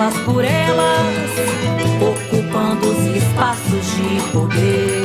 Elas 0.00 0.16
por 0.20 0.42
elas, 0.42 1.30
ocupando 2.00 2.88
os 2.88 3.16
espaços 3.16 3.86
de 3.96 4.32
poder. 4.32 4.99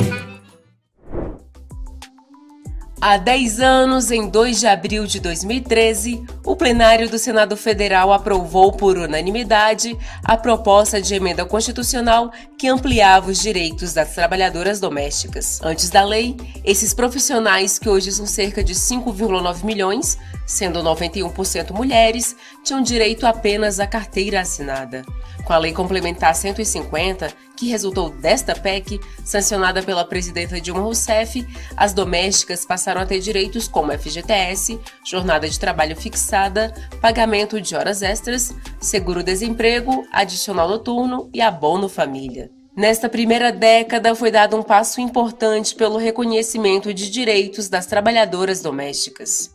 Há 3.07 3.17
10 3.17 3.59
anos, 3.59 4.09
em 4.09 4.27
2 4.27 4.61
de 4.61 4.65
abril 4.65 5.05
de 5.05 5.19
2013, 5.19 6.25
o 6.43 6.55
plenário 6.55 7.07
do 7.07 7.19
Senado 7.19 7.55
Federal 7.55 8.11
aprovou 8.11 8.71
por 8.71 8.97
unanimidade 8.97 9.95
a 10.23 10.35
proposta 10.35 10.99
de 10.99 11.13
emenda 11.13 11.45
constitucional 11.45 12.31
que 12.57 12.67
ampliava 12.67 13.29
os 13.29 13.39
direitos 13.39 13.93
das 13.93 14.15
trabalhadoras 14.15 14.79
domésticas. 14.79 15.61
Antes 15.61 15.91
da 15.91 16.03
lei, 16.03 16.35
esses 16.63 16.95
profissionais, 16.95 17.77
que 17.77 17.87
hoje 17.87 18.11
são 18.11 18.25
cerca 18.25 18.63
de 18.63 18.73
5,9 18.73 19.63
milhões, 19.63 20.17
sendo 20.47 20.81
91% 20.81 21.73
mulheres, 21.73 22.35
tinham 22.63 22.81
direito 22.81 23.27
apenas 23.27 23.79
à 23.79 23.85
carteira 23.85 24.41
assinada. 24.41 25.03
Com 25.45 25.53
a 25.53 25.59
Lei 25.59 25.73
Complementar 25.73 26.33
150, 26.33 27.27
que 27.55 27.67
resultou 27.67 28.09
desta 28.09 28.53
PEC, 28.53 28.99
sancionada 29.23 29.81
pela 29.81 30.05
presidenta 30.05 30.59
Dilma 30.59 30.81
Rousseff, 30.81 31.45
as 31.75 31.93
domésticas 31.93 32.65
passaram 32.65 33.01
a 33.01 33.05
ter 33.05 33.19
direitos 33.19 33.67
como 33.67 33.91
FGTS, 33.91 34.79
jornada 35.03 35.47
de 35.47 35.59
trabalho 35.59 35.95
fixada, 35.95 36.73
pagamento 37.01 37.61
de 37.61 37.75
horas 37.75 38.01
extras, 38.01 38.53
seguro-desemprego, 38.79 40.05
adicional 40.11 40.67
noturno 40.67 41.29
e 41.33 41.41
abono 41.41 41.87
família. 41.87 42.51
Nesta 42.75 43.07
primeira 43.07 43.53
década, 43.53 44.13
foi 44.13 44.29
dado 44.29 44.57
um 44.57 44.61
passo 44.61 44.99
importante 44.99 45.73
pelo 45.73 45.97
reconhecimento 45.97 46.93
de 46.93 47.09
direitos 47.09 47.69
das 47.69 47.85
trabalhadoras 47.85 48.61
domésticas. 48.61 49.49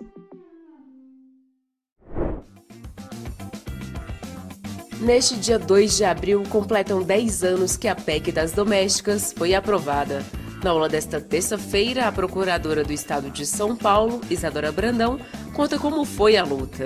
Neste 5.00 5.34
dia 5.40 5.58
2 5.58 5.96
de 5.96 6.04
abril, 6.04 6.42
completam 6.50 7.02
10 7.02 7.42
anos 7.42 7.74
que 7.74 7.88
a 7.88 7.94
PEC 7.94 8.30
das 8.30 8.52
domésticas 8.52 9.32
foi 9.32 9.54
aprovada. 9.54 10.22
Na 10.62 10.72
aula 10.72 10.90
desta 10.90 11.18
terça-feira, 11.18 12.06
a 12.06 12.12
procuradora 12.12 12.84
do 12.84 12.92
estado 12.92 13.30
de 13.30 13.46
São 13.46 13.74
Paulo, 13.74 14.20
Isadora 14.28 14.70
Brandão, 14.70 15.18
conta 15.56 15.78
como 15.78 16.04
foi 16.04 16.36
a 16.36 16.44
luta. 16.44 16.84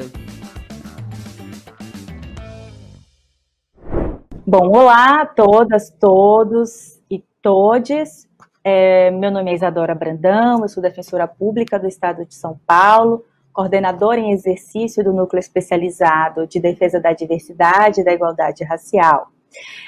Bom, 4.47 4.69
olá 4.69 5.23
a 5.23 5.27
todas, 5.27 5.91
todos 5.91 7.01
e 7.11 7.19
todes. 7.43 8.29
É, 8.63 9.11
meu 9.11 9.33
nome 9.33 9.51
é 9.51 9.55
Isadora 9.55 9.93
Brandão, 9.93 10.63
eu 10.63 10.69
sou 10.69 10.81
defensora 10.81 11.27
pública 11.27 11.81
do 11.81 11.89
estado 11.89 12.25
de 12.25 12.37
São 12.37 12.61
Paulo 12.65 13.25
coordenadora 13.55 14.19
em 14.21 14.33
exercício 14.33 15.05
do 15.05 15.13
Núcleo 15.13 15.39
Especializado 15.39 16.45
de 16.45 16.59
Defesa 16.59 17.01
da 17.01 17.13
Diversidade 17.13 18.01
e 18.01 18.05
da 18.05 18.13
Igualdade 18.13 18.65
Racial. 18.65 19.29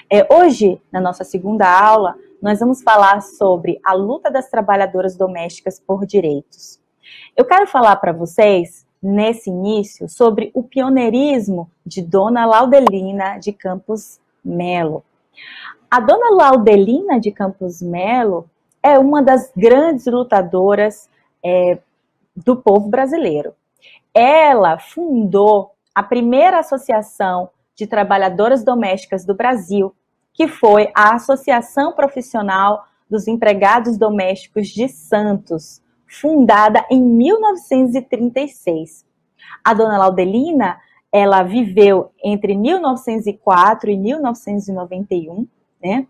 É, 0.08 0.24
hoje, 0.32 0.80
na 0.92 1.00
nossa 1.00 1.24
segunda 1.24 1.68
aula, 1.68 2.14
nós 2.40 2.60
vamos 2.60 2.80
falar 2.80 3.20
sobre 3.20 3.80
a 3.84 3.92
luta 3.92 4.30
das 4.30 4.48
trabalhadoras 4.48 5.16
domésticas 5.16 5.80
por 5.80 6.06
direitos. 6.06 6.80
Eu 7.36 7.44
quero 7.44 7.66
falar 7.66 7.96
para 7.96 8.12
vocês, 8.12 8.86
nesse 9.02 9.50
início, 9.50 10.08
sobre 10.08 10.52
o 10.54 10.62
pioneirismo 10.62 11.68
de 11.84 12.02
Dona 12.02 12.46
Laudelina 12.46 13.38
de 13.38 13.52
Campos 13.52 14.20
Melo. 14.44 15.02
A 15.90 15.98
Dona 15.98 16.30
Laudelina 16.30 17.18
de 17.18 17.32
Campos 17.32 17.82
Melo 17.82 18.48
é 18.80 18.96
uma 18.96 19.22
das 19.22 19.50
grandes 19.56 20.06
lutadoras 20.06 21.08
é, 21.44 21.78
do 22.36 22.56
povo 22.56 22.88
brasileiro. 22.88 23.54
Ela 24.12 24.76
fundou 24.78 25.70
a 25.94 26.02
primeira 26.02 26.58
associação 26.58 27.48
de 27.74 27.86
trabalhadoras 27.86 28.64
domésticas 28.64 29.24
do 29.24 29.34
Brasil, 29.34 29.94
que 30.32 30.48
foi 30.48 30.90
a 30.94 31.14
Associação 31.14 31.92
Profissional 31.92 32.84
dos 33.08 33.28
Empregados 33.28 33.96
Domésticos 33.96 34.66
de 34.68 34.88
Santos, 34.88 35.80
fundada 36.06 36.84
em 36.90 37.00
1936. 37.00 39.06
A 39.64 39.72
dona 39.72 39.96
Laudelina, 39.98 40.78
ela 41.12 41.42
viveu 41.42 42.10
entre 42.22 42.54
1904 42.54 43.90
e 43.90 43.96
1991, 43.96 45.46
né? 45.82 46.06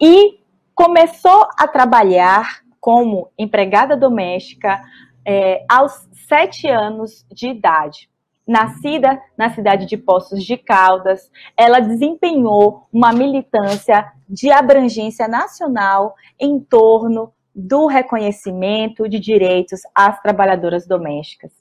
E 0.00 0.38
começou 0.74 1.48
a 1.58 1.66
trabalhar 1.68 2.62
como 2.80 3.28
empregada 3.38 3.96
doméstica 3.96 4.82
é, 5.30 5.64
aos 5.68 6.08
sete 6.26 6.66
anos 6.66 7.24
de 7.30 7.50
idade. 7.50 8.10
Nascida 8.44 9.22
na 9.38 9.48
cidade 9.54 9.86
de 9.86 9.96
Poços 9.96 10.42
de 10.42 10.56
Caldas, 10.56 11.30
ela 11.56 11.78
desempenhou 11.78 12.88
uma 12.92 13.12
militância 13.12 14.12
de 14.28 14.50
abrangência 14.50 15.28
nacional 15.28 16.16
em 16.36 16.58
torno 16.58 17.32
do 17.54 17.86
reconhecimento 17.86 19.08
de 19.08 19.20
direitos 19.20 19.82
às 19.94 20.20
trabalhadoras 20.20 20.84
domésticas. 20.84 21.52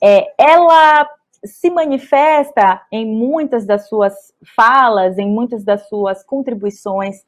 É, 0.00 0.32
ela 0.38 1.10
se 1.44 1.70
manifesta 1.70 2.80
em 2.92 3.04
muitas 3.04 3.66
das 3.66 3.88
suas 3.88 4.14
falas, 4.54 5.18
em 5.18 5.28
muitas 5.28 5.64
das 5.64 5.88
suas 5.88 6.22
contribuições, 6.22 7.26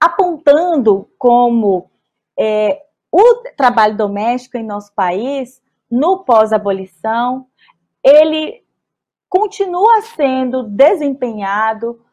apontando 0.00 1.10
como 1.18 1.90
é, 2.38 2.80
o 3.16 3.44
trabalho 3.56 3.96
doméstico 3.96 4.58
em 4.58 4.64
nosso 4.64 4.92
país, 4.92 5.62
no 5.88 6.24
pós-abolição, 6.24 7.46
ele 8.02 8.64
continua 9.28 10.02
sendo 10.02 10.64
desempenhado 10.64 12.04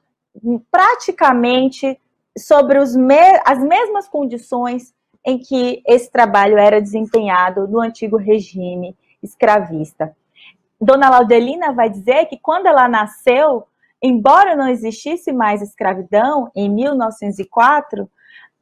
praticamente 0.70 2.00
sobre 2.38 2.78
me 2.78 3.42
as 3.44 3.58
mesmas 3.64 4.08
condições 4.08 4.94
em 5.26 5.40
que 5.40 5.82
esse 5.88 6.12
trabalho 6.12 6.60
era 6.60 6.80
desempenhado 6.80 7.68
no 7.68 7.80
antigo 7.80 8.18
regime 8.18 8.96
escravista. 9.24 10.16
Dona 10.80 11.10
Laudelina 11.10 11.74
vai 11.74 11.90
dizer 11.90 12.28
que 12.28 12.38
quando 12.38 12.68
ela 12.68 12.88
nasceu, 12.88 13.66
embora 14.00 14.56
não 14.56 14.68
existisse 14.68 15.34
mais 15.34 15.64
escravidão 15.64 16.52
em 16.56 16.70
1904, 16.70 18.08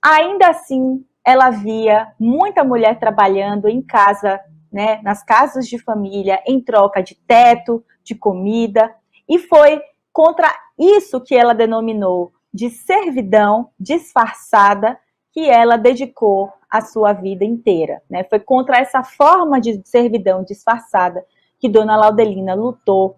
ainda 0.01 0.47
assim 0.47 1.03
ela 1.25 1.49
via 1.49 2.11
muita 2.19 2.63
mulher 2.63 2.99
trabalhando 2.99 3.67
em 3.67 3.81
casa, 3.81 4.39
né, 4.71 4.99
nas 5.03 5.23
casas 5.23 5.67
de 5.67 5.77
família, 5.77 6.41
em 6.45 6.61
troca 6.61 7.01
de 7.01 7.15
teto, 7.15 7.83
de 8.03 8.15
comida, 8.15 8.93
e 9.27 9.37
foi 9.37 9.81
contra 10.11 10.53
isso 10.77 11.21
que 11.21 11.35
ela 11.35 11.53
denominou 11.53 12.31
de 12.53 12.69
servidão 12.69 13.69
disfarçada 13.79 14.99
que 15.31 15.47
ela 15.47 15.77
dedicou 15.77 16.51
a 16.69 16.81
sua 16.81 17.13
vida 17.13 17.45
inteira. 17.45 18.01
Né? 18.09 18.23
Foi 18.23 18.39
contra 18.39 18.77
essa 18.77 19.03
forma 19.03 19.61
de 19.61 19.81
servidão 19.85 20.43
disfarçada 20.43 21.23
que 21.59 21.69
Dona 21.69 21.95
Laudelina 21.95 22.53
lutou 22.55 23.17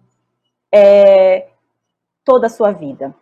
é, 0.70 1.48
toda 2.24 2.46
a 2.46 2.50
sua 2.50 2.72
vida. 2.72 3.14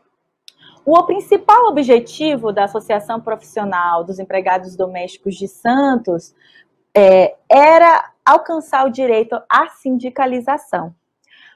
O 0.92 1.04
principal 1.04 1.68
objetivo 1.68 2.52
da 2.52 2.64
Associação 2.64 3.20
Profissional 3.20 4.02
dos 4.02 4.18
Empregados 4.18 4.74
Domésticos 4.74 5.36
de 5.36 5.46
Santos 5.46 6.34
é, 6.92 7.36
era 7.48 8.10
alcançar 8.26 8.84
o 8.84 8.90
direito 8.90 9.40
à 9.48 9.68
sindicalização. 9.68 10.92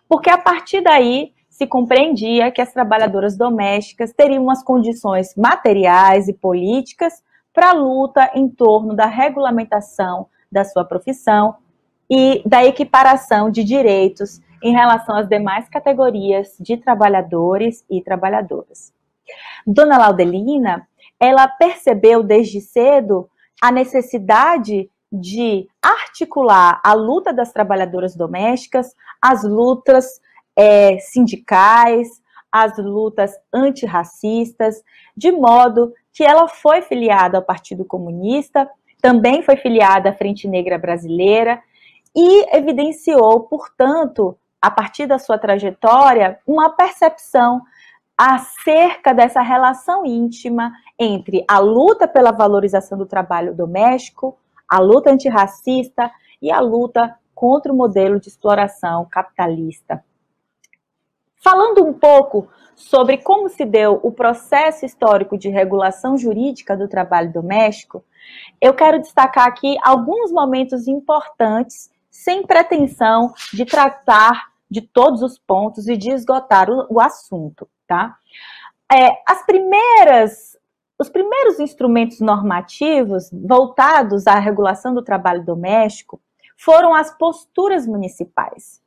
Porque 0.09 0.31
a 0.31 0.39
partir 0.39 0.83
daí 0.83 1.33
se 1.51 1.67
compreendia 1.67 2.53
que 2.53 2.61
as 2.61 2.73
trabalhadoras 2.73 3.37
domésticas 3.37 4.13
teriam 4.13 4.49
as 4.51 4.63
condições 4.63 5.35
materiais 5.35 6.29
e 6.29 6.33
políticas 6.33 7.21
para 7.53 7.71
a 7.71 7.75
luta 7.75 8.31
em 8.37 8.49
torno 8.49 8.95
da 8.95 9.07
regulamentação 9.07 10.29
da 10.51 10.65
sua 10.65 10.85
profissão 10.85 11.57
e 12.09 12.41
da 12.47 12.65
equiparação 12.65 13.51
de 13.51 13.65
direitos 13.65 14.41
em 14.63 14.71
relação 14.71 15.17
às 15.17 15.29
demais 15.29 15.69
categorias 15.69 16.55
de 16.61 16.77
trabalhadores 16.77 17.85
e 17.91 18.01
trabalhadoras. 18.01 18.95
Dona 19.67 19.99
Laudelina, 19.99 20.87
ela 21.19 21.49
percebeu 21.49 22.23
desde 22.23 22.61
cedo 22.61 23.29
a 23.63 23.71
necessidade 23.73 24.91
de 25.11 25.69
articular 25.81 26.81
a 26.85 26.93
luta 26.93 27.33
das 27.33 27.53
trabalhadoras 27.53 28.17
domésticas, 28.17 28.95
as 29.23 29.45
lutas 29.45 30.21
é, 30.57 30.99
sindicais, 30.99 32.09
as 32.51 32.77
lutas 32.79 33.33
antirracistas, 33.53 34.83
de 35.17 35.33
modo 35.33 35.93
que 36.13 36.23
ela 36.23 36.47
foi 36.49 36.83
filiada 36.83 37.39
ao 37.39 37.45
Partido 37.45 37.85
Comunista, 37.85 38.69
também 39.01 39.43
foi 39.43 39.57
filiada 39.57 40.11
à 40.11 40.15
Frente 40.15 40.47
Negra 40.49 40.79
Brasileira 40.79 41.61
e 42.15 42.57
evidenciou, 42.57 43.41
portanto, 43.41 44.39
a 44.63 44.71
partir 44.71 45.07
da 45.07 45.19
sua 45.19 45.37
trajetória, 45.37 46.39
uma 46.47 46.71
percepção 46.71 47.61
acerca 48.17 49.13
dessa 49.13 49.41
relação 49.41 50.07
íntima 50.07 50.73
entre 50.99 51.45
a 51.49 51.59
luta 51.59 52.07
pela 52.07 52.31
valorização 52.31 52.97
do 52.97 53.07
trabalho 53.07 53.55
doméstico, 53.55 54.39
a 54.69 54.79
luta 54.79 55.11
antirracista 55.11 56.11
e 56.41 56.51
a 56.51 56.61
luta 56.61 57.17
contra 57.35 57.73
o 57.73 57.77
modelo 57.77 58.21
de 58.21 58.29
exploração 58.29 59.07
capitalista. 59.11 60.05
Falando 61.43 61.85
um 61.85 61.93
pouco 61.93 62.49
sobre 62.75 63.19
como 63.19 63.49
se 63.49 63.65
deu 63.65 64.01
o 64.03 64.11
processo 64.11 64.87
histórico 64.87 65.37
de 65.37 65.49
regulação 65.49 66.17
jurídica 66.17 66.77
do 66.77 66.89
trabalho 66.89 67.33
doméstico, 67.33 68.05
eu 68.61 68.73
quero 68.73 69.01
destacar 69.01 69.47
aqui 69.47 69.77
alguns 69.83 70.33
momentos 70.33 70.89
importantes, 70.89 71.91
sem 72.11 72.47
pretensão 72.47 73.35
de 73.53 73.65
tratar 73.65 74.55
de 74.71 74.81
todos 74.81 75.23
os 75.23 75.39
pontos 75.39 75.89
e 75.89 75.97
de 75.97 76.11
esgotar 76.11 76.71
o, 76.71 76.87
o 76.89 77.01
assunto, 77.01 77.69
tá? 77.87 78.17
É, 78.93 79.11
as 79.27 79.45
primeiras, 79.45 80.57
os 80.99 81.09
primeiros 81.09 81.59
instrumentos 81.59 82.21
normativos 82.21 83.31
voltados 83.33 84.27
à 84.27 84.39
regulação 84.39 84.95
do 84.95 85.03
trabalho 85.03 85.45
doméstico 85.45 86.21
foram 86.57 86.95
as 86.95 87.17
posturas 87.17 87.87
municipais. 87.87 88.83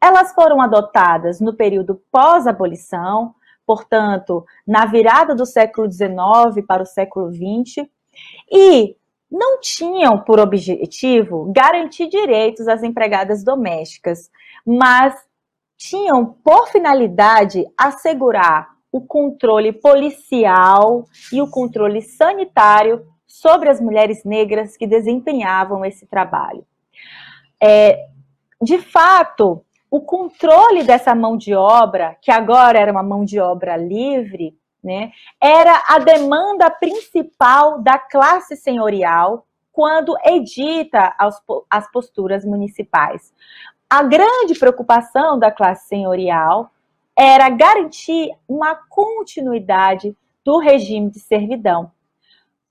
Elas 0.00 0.32
foram 0.34 0.60
adotadas 0.60 1.40
no 1.40 1.54
período 1.54 2.00
pós-abolição, 2.12 3.34
portanto, 3.66 4.46
na 4.66 4.86
virada 4.86 5.34
do 5.34 5.44
século 5.44 5.90
XIX 5.90 6.64
para 6.66 6.82
o 6.82 6.86
século 6.86 7.32
XX, 7.32 7.88
e 8.50 8.96
não 9.30 9.60
tinham 9.60 10.18
por 10.18 10.40
objetivo 10.40 11.52
garantir 11.52 12.08
direitos 12.08 12.66
às 12.66 12.82
empregadas 12.82 13.44
domésticas, 13.44 14.30
mas 14.64 15.14
tinham 15.78 16.26
por 16.44 16.68
finalidade 16.68 17.64
assegurar 17.78 18.68
o 18.90 19.00
controle 19.00 19.72
policial 19.72 21.06
e 21.32 21.40
o 21.40 21.48
controle 21.48 22.02
sanitário 22.02 23.06
sobre 23.26 23.70
as 23.70 23.80
mulheres 23.80 24.24
negras 24.24 24.76
que 24.76 24.86
desempenhavam 24.86 25.84
esse 25.84 26.04
trabalho. 26.06 26.66
É, 27.62 28.06
de 28.60 28.78
fato, 28.78 29.64
o 29.90 30.00
controle 30.00 30.82
dessa 30.82 31.14
mão 31.14 31.36
de 31.36 31.54
obra, 31.54 32.16
que 32.20 32.30
agora 32.30 32.78
era 32.78 32.90
uma 32.90 33.02
mão 33.02 33.24
de 33.24 33.38
obra 33.38 33.76
livre, 33.76 34.58
né, 34.82 35.12
era 35.40 35.84
a 35.86 35.98
demanda 35.98 36.70
principal 36.70 37.80
da 37.80 37.98
classe 37.98 38.56
senhorial 38.56 39.46
quando 39.72 40.16
edita 40.24 41.14
as, 41.18 41.40
as 41.70 41.90
posturas 41.90 42.44
municipais. 42.44 43.32
A 43.90 44.02
grande 44.02 44.54
preocupação 44.58 45.38
da 45.38 45.50
classe 45.50 45.88
senhorial 45.88 46.70
era 47.18 47.48
garantir 47.48 48.30
uma 48.46 48.74
continuidade 48.74 50.14
do 50.44 50.58
regime 50.58 51.10
de 51.10 51.18
servidão, 51.18 51.90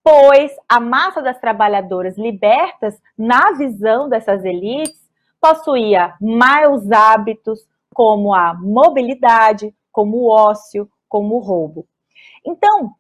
pois 0.04 0.56
a 0.70 0.80
massa 0.80 1.20
das 1.20 1.40
trabalhadoras 1.40 2.20
libertas, 2.20 3.02
na 3.18 3.52
visão 3.54 4.08
dessas 4.08 4.46
elites, 4.46 5.02
possuía 5.42 6.14
maus 6.22 6.92
hábitos, 6.92 7.68
como 7.96 8.32
a 8.32 8.54
mobilidade, 8.54 9.74
como 9.92 10.18
o 10.18 10.30
ócio, 10.30 10.88
como 11.10 11.38
o 11.38 11.40
roubo. 11.40 11.88
Então, 12.46 12.94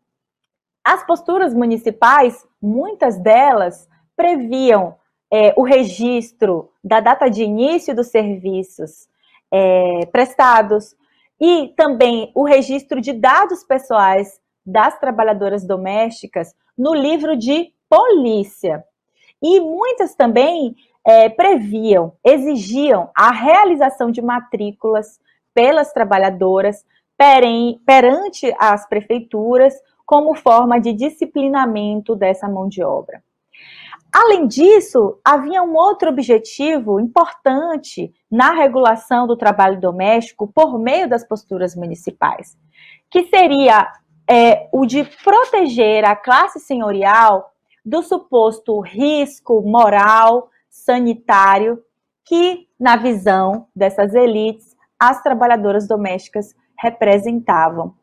as 0.84 1.06
posturas 1.06 1.54
municipais, 1.54 2.48
muitas 2.60 3.20
delas 3.20 3.88
previam 4.16 4.96
é, 5.32 5.54
o 5.58 5.64
registro 5.64 6.72
da 6.84 7.00
data 7.00 7.30
de 7.30 7.44
início 7.44 7.96
dos 7.96 8.08
serviços 8.08 9.08
é, 9.52 10.06
prestados 10.12 10.96
e 11.40 11.74
também 11.76 12.32
o 12.34 12.44
registro 12.44 13.00
de 13.00 13.14
dados 13.14 13.64
pessoais 13.64 14.40
das 14.66 15.00
trabalhadoras 15.00 15.66
domésticas 15.66 16.56
no 16.78 16.94
livro 16.94 17.36
de 17.36 17.74
polícia. 17.90 18.84
E 19.42 19.60
muitas 19.60 20.16
também 20.16 20.76
é, 21.06 21.30
previam, 21.30 22.14
exigiam 22.24 23.10
a 23.16 23.32
realização 23.32 24.12
de 24.12 24.22
matrículas 24.22 25.20
pelas 25.54 25.94
trabalhadoras 25.94 26.86
perante 27.86 28.54
as 28.60 28.88
prefeituras 28.88 29.74
como 30.06 30.36
forma 30.36 30.80
de 30.80 30.94
disciplinamento 30.94 32.16
dessa 32.16 32.48
mão 32.48 32.68
de 32.68 32.84
obra. 32.84 33.24
Além 34.20 34.48
disso, 34.48 35.20
havia 35.24 35.62
um 35.62 35.76
outro 35.76 36.10
objetivo 36.10 37.00
importante 37.00 38.12
na 38.32 38.52
regulação 38.52 39.28
do 39.28 39.38
trabalho 39.38 39.80
doméstico 39.80 40.48
por 40.48 40.80
meio 40.80 41.08
das 41.08 41.24
posturas 41.24 41.76
municipais, 41.76 42.58
que 43.12 43.26
seria 43.26 43.88
é, 44.28 44.68
o 44.74 44.88
de 44.88 45.04
proteger 45.24 46.04
a 46.04 46.16
classe 46.16 46.60
senhorial 46.60 47.54
do 47.86 48.02
suposto 48.02 48.80
risco 48.80 49.62
moral 49.62 50.50
sanitário 50.68 51.80
que, 52.26 52.68
na 52.80 52.96
visão 52.96 53.68
dessas 53.76 54.16
elites, 54.16 54.76
as 54.98 55.22
trabalhadoras 55.22 55.88
domésticas 55.88 56.56
representavam. 56.76 57.94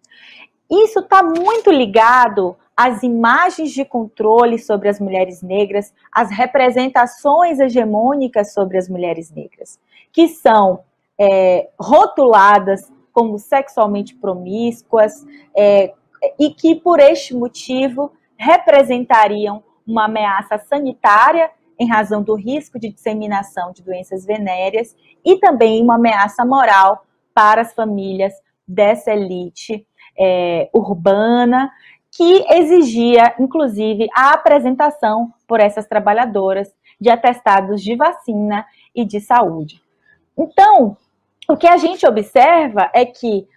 Isso 0.70 1.00
está 1.00 1.24
muito 1.24 1.72
ligado 1.72 2.56
às 2.76 3.02
imagens 3.02 3.70
de 3.70 3.84
controle 3.84 4.58
sobre 4.58 4.88
as 4.88 4.98
mulheres 4.98 5.42
negras, 5.42 5.92
às 6.12 6.30
representações 6.30 7.60
hegemônicas 7.60 8.52
sobre 8.52 8.78
as 8.78 8.88
mulheres 8.88 9.30
negras, 9.30 9.78
que 10.12 10.28
são 10.28 10.80
é, 11.18 11.68
rotuladas 11.78 12.92
como 13.12 13.38
sexualmente 13.38 14.14
promíscuas 14.16 15.24
é, 15.56 15.92
e 16.38 16.50
que, 16.50 16.74
por 16.74 16.98
este 16.98 17.34
motivo, 17.34 18.12
representariam 18.36 19.62
uma 19.86 20.06
ameaça 20.06 20.58
sanitária 20.58 21.50
em 21.78 21.88
razão 21.88 22.22
do 22.22 22.34
risco 22.34 22.78
de 22.78 22.88
disseminação 22.88 23.72
de 23.72 23.82
doenças 23.82 24.24
venéreas 24.24 24.96
e 25.24 25.38
também 25.38 25.82
uma 25.82 25.96
ameaça 25.96 26.44
moral 26.44 27.04
para 27.32 27.62
as 27.62 27.72
famílias 27.72 28.32
dessa 28.66 29.12
elite 29.12 29.86
é, 30.18 30.68
urbana, 30.72 31.70
que 32.14 32.46
exigia, 32.48 33.34
inclusive, 33.40 34.08
a 34.14 34.32
apresentação 34.32 35.32
por 35.48 35.58
essas 35.58 35.86
trabalhadoras 35.86 36.72
de 37.00 37.10
atestados 37.10 37.82
de 37.82 37.96
vacina 37.96 38.64
e 38.94 39.04
de 39.04 39.20
saúde. 39.20 39.82
Então, 40.38 40.96
o 41.48 41.56
que 41.56 41.66
a 41.66 41.76
gente 41.76 42.06
observa 42.06 42.88
é 42.94 43.04
que 43.04 43.48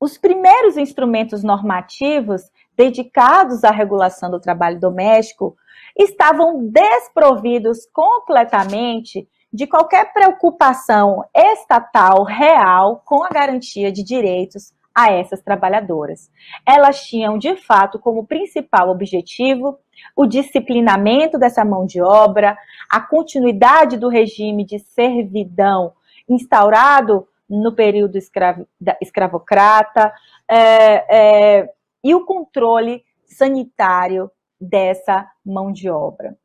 os 0.00 0.16
primeiros 0.16 0.76
instrumentos 0.76 1.42
normativos 1.42 2.42
dedicados 2.76 3.64
à 3.64 3.70
regulação 3.70 4.30
do 4.30 4.40
trabalho 4.40 4.78
doméstico 4.78 5.56
estavam 5.98 6.68
desprovidos 6.68 7.86
completamente 7.92 9.28
de 9.52 9.66
qualquer 9.66 10.12
preocupação 10.12 11.24
estatal 11.34 12.22
real 12.22 13.02
com 13.04 13.24
a 13.24 13.28
garantia 13.28 13.90
de 13.90 14.04
direitos 14.04 14.72
a 14.94 15.12
essas 15.12 15.40
trabalhadoras. 15.40 16.30
Elas 16.66 17.04
tinham, 17.04 17.38
de 17.38 17.56
fato, 17.56 17.98
como 17.98 18.26
principal 18.26 18.90
objetivo 18.90 19.78
o 20.16 20.26
disciplinamento 20.26 21.38
dessa 21.38 21.64
mão 21.64 21.86
de 21.86 22.00
obra, 22.00 22.56
a 22.90 23.00
continuidade 23.00 23.96
do 23.96 24.08
regime 24.08 24.64
de 24.64 24.78
servidão 24.78 25.92
instaurado 26.28 27.26
no 27.48 27.72
período 27.72 28.16
escravo, 28.16 28.66
escravocrata 29.00 30.12
é, 30.48 31.58
é, 31.58 31.72
e 32.02 32.14
o 32.14 32.24
controle 32.24 33.04
sanitário 33.26 34.30
dessa 34.60 35.28
mão 35.44 35.72
de 35.72 35.90
obra. 35.90 36.36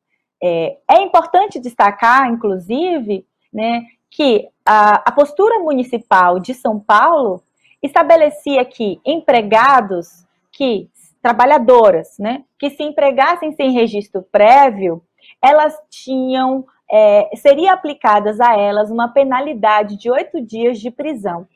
É, 0.41 0.77
é 0.89 1.01
importante 1.01 1.59
destacar, 1.59 2.27
inclusive, 2.27 3.25
né, 3.53 3.83
que 4.09 4.47
a, 4.65 5.09
a 5.09 5.11
postura 5.11 5.59
municipal 5.59 6.39
de 6.39 6.53
São 6.53 6.79
Paulo 6.79 7.43
estabelecia 7.81 8.63
que 8.65 8.99
empregados 9.05 10.25
que 10.51 10.89
trabalhadoras, 11.21 12.17
né, 12.19 12.43
que 12.59 12.69
se 12.69 12.83
empregassem 12.83 13.51
sem 13.53 13.71
registro 13.71 14.21
prévio, 14.31 15.01
elas 15.41 15.75
tinham 15.89 16.65
é, 16.89 17.29
seria 17.35 17.73
aplicadas 17.73 18.39
a 18.39 18.55
elas 18.55 18.91
uma 18.91 19.07
penalidade 19.07 19.97
de 19.97 20.09
oito 20.09 20.39
dias 20.39 20.79
de 20.79 20.91
prisão. 20.91 21.47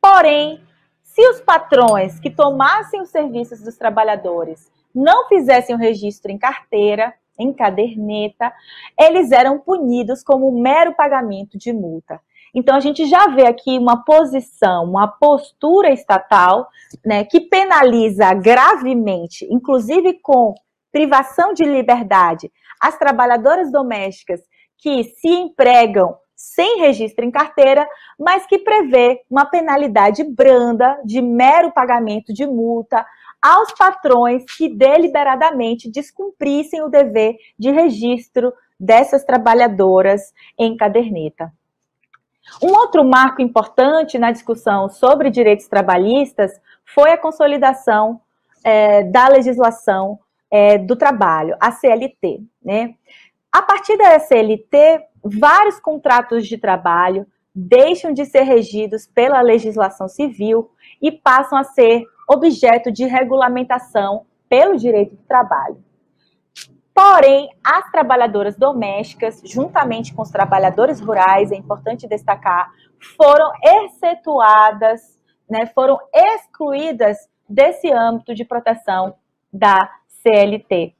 Porém, 0.00 0.60
se 1.02 1.26
os 1.30 1.40
patrões 1.40 2.20
que 2.20 2.30
tomassem 2.30 3.00
os 3.00 3.08
serviços 3.08 3.62
dos 3.62 3.76
trabalhadores 3.76 4.70
não 4.94 5.26
fizessem 5.28 5.74
o 5.74 5.78
registro 5.78 6.30
em 6.30 6.38
carteira, 6.38 7.14
em 7.38 7.52
caderneta, 7.52 8.52
eles 8.98 9.30
eram 9.30 9.58
punidos 9.58 10.22
como 10.22 10.50
mero 10.52 10.94
pagamento 10.94 11.58
de 11.58 11.72
multa. 11.72 12.20
Então 12.56 12.74
a 12.74 12.80
gente 12.80 13.04
já 13.04 13.28
vê 13.28 13.46
aqui 13.46 13.78
uma 13.78 14.02
posição, 14.02 14.84
uma 14.84 15.06
postura 15.06 15.92
estatal, 15.92 16.66
né, 17.04 17.22
que 17.22 17.38
penaliza 17.38 18.32
gravemente, 18.32 19.46
inclusive 19.50 20.14
com 20.22 20.54
privação 20.90 21.52
de 21.52 21.64
liberdade, 21.64 22.50
as 22.80 22.98
trabalhadoras 22.98 23.70
domésticas 23.70 24.40
que 24.78 25.04
se 25.04 25.28
empregam 25.28 26.16
sem 26.34 26.80
registro 26.80 27.26
em 27.26 27.30
carteira, 27.30 27.86
mas 28.18 28.46
que 28.46 28.58
prevê 28.58 29.20
uma 29.30 29.44
penalidade 29.44 30.24
branda 30.24 30.98
de 31.04 31.20
mero 31.20 31.70
pagamento 31.72 32.32
de 32.32 32.46
multa 32.46 33.04
aos 33.40 33.70
patrões 33.72 34.44
que 34.56 34.66
deliberadamente 34.68 35.90
descumprissem 35.90 36.82
o 36.82 36.88
dever 36.88 37.36
de 37.58 37.70
registro 37.70 38.50
dessas 38.80 39.24
trabalhadoras 39.24 40.32
em 40.58 40.74
caderneta. 40.74 41.52
Um 42.62 42.72
outro 42.72 43.04
marco 43.04 43.42
importante 43.42 44.18
na 44.18 44.30
discussão 44.30 44.88
sobre 44.88 45.30
direitos 45.30 45.68
trabalhistas 45.68 46.52
foi 46.84 47.10
a 47.10 47.18
consolidação 47.18 48.20
é, 48.64 49.02
da 49.02 49.28
legislação 49.28 50.18
é, 50.50 50.78
do 50.78 50.96
trabalho, 50.96 51.56
a 51.60 51.70
CLT. 51.70 52.40
Né? 52.64 52.94
A 53.52 53.62
partir 53.62 53.96
da 53.96 54.18
CLT, 54.18 55.02
vários 55.22 55.80
contratos 55.80 56.46
de 56.46 56.56
trabalho 56.56 57.26
deixam 57.54 58.12
de 58.12 58.26
ser 58.26 58.42
regidos 58.42 59.06
pela 59.06 59.40
legislação 59.40 60.08
civil 60.08 60.70
e 61.00 61.10
passam 61.10 61.58
a 61.58 61.64
ser 61.64 62.04
objeto 62.28 62.92
de 62.92 63.06
regulamentação 63.06 64.26
pelo 64.48 64.76
direito 64.76 65.16
do 65.16 65.22
trabalho. 65.22 65.82
Porém, 66.96 67.50
as 67.62 67.90
trabalhadoras 67.90 68.56
domésticas, 68.56 69.42
juntamente 69.44 70.14
com 70.14 70.22
os 70.22 70.30
trabalhadores 70.30 70.98
rurais, 70.98 71.52
é 71.52 71.54
importante 71.54 72.08
destacar, 72.08 72.72
foram 73.18 73.52
excetuadas, 73.62 75.02
né, 75.48 75.66
foram 75.74 75.98
excluídas 76.14 77.18
desse 77.46 77.92
âmbito 77.92 78.34
de 78.34 78.46
proteção 78.46 79.14
da 79.52 79.90
CLT. 80.08 80.94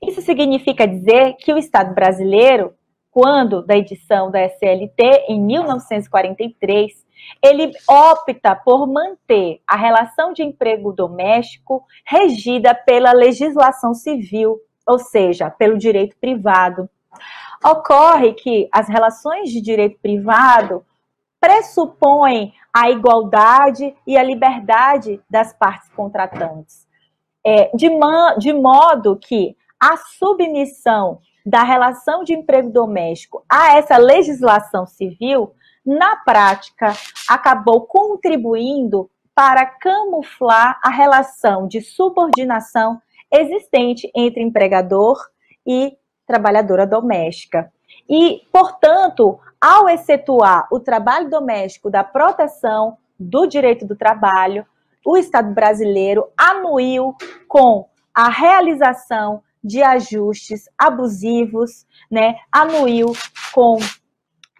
Isso 0.00 0.22
significa 0.22 0.86
dizer 0.86 1.34
que 1.34 1.52
o 1.52 1.58
Estado 1.58 1.92
brasileiro, 1.92 2.74
quando 3.10 3.66
da 3.66 3.76
edição 3.76 4.30
da 4.30 4.44
SLT 4.44 5.24
em 5.28 5.40
1943, 5.40 6.92
ele 7.42 7.72
opta 7.88 8.54
por 8.54 8.86
manter 8.86 9.60
a 9.66 9.74
relação 9.74 10.32
de 10.32 10.44
emprego 10.44 10.92
doméstico 10.92 11.84
regida 12.06 12.76
pela 12.76 13.12
legislação 13.12 13.92
civil, 13.92 14.60
ou 14.86 14.98
seja, 14.98 15.50
pelo 15.50 15.78
direito 15.78 16.16
privado. 16.18 16.88
Ocorre 17.64 18.32
que 18.32 18.68
as 18.72 18.88
relações 18.88 19.50
de 19.50 19.60
direito 19.60 19.98
privado 20.00 20.84
pressupõem 21.40 22.54
a 22.72 22.90
igualdade 22.90 23.94
e 24.06 24.16
a 24.16 24.22
liberdade 24.22 25.20
das 25.28 25.52
partes 25.52 25.88
contratantes, 25.90 26.86
é, 27.44 27.70
de, 27.74 27.90
de 28.38 28.52
modo 28.52 29.16
que 29.16 29.56
a 29.78 29.96
submissão 29.96 31.18
da 31.44 31.64
relação 31.64 32.22
de 32.22 32.32
emprego 32.32 32.70
doméstico 32.70 33.44
a 33.48 33.76
essa 33.76 33.96
legislação 33.96 34.86
civil, 34.86 35.52
na 35.84 36.16
prática, 36.16 36.92
acabou 37.28 37.82
contribuindo 37.82 39.10
para 39.34 39.66
camuflar 39.66 40.78
a 40.82 40.90
relação 40.90 41.66
de 41.66 41.80
subordinação 41.80 43.00
existente 43.32 44.10
entre 44.14 44.42
empregador 44.42 45.16
e 45.66 45.96
trabalhadora 46.26 46.86
doméstica. 46.86 47.72
E, 48.08 48.42
portanto, 48.52 49.38
ao 49.60 49.88
excetuar 49.88 50.66
o 50.70 50.80
trabalho 50.80 51.30
doméstico 51.30 51.90
da 51.90 52.04
proteção 52.04 52.96
do 53.18 53.46
direito 53.46 53.86
do 53.86 53.96
trabalho, 53.96 54.66
o 55.04 55.16
Estado 55.16 55.52
brasileiro 55.52 56.28
anuiu 56.36 57.14
com 57.48 57.88
a 58.14 58.28
realização 58.28 59.42
de 59.62 59.82
ajustes 59.82 60.64
abusivos, 60.76 61.86
né, 62.10 62.36
anuiu 62.50 63.12
com 63.52 63.78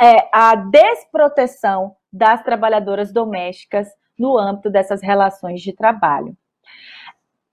é, 0.00 0.29
a 0.33 0.55
desproteção 0.55 1.97
das 2.12 2.43
trabalhadoras 2.43 3.12
domésticas 3.12 3.88
no 4.19 4.38
âmbito 4.38 4.71
dessas 4.71 5.02
relações 5.02 5.61
de 5.61 5.73
trabalho. 5.73 6.37